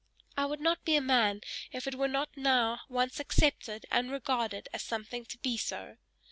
I 0.35 0.47
would 0.47 0.59
not 0.61 0.83
be 0.83 0.95
a 0.95 0.99
man 1.01 1.41
if 1.71 1.85
it 1.85 1.93
were 1.93 2.07
not 2.07 2.35
now 2.35 2.79
once 2.89 3.19
accepted 3.19 3.85
and 3.91 4.09
regarded 4.11 4.67
as 4.73 4.81
something 4.81 5.25
to 5.25 5.37
be 5.37 5.57
so! 5.57 5.97